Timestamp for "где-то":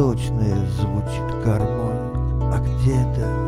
2.58-3.39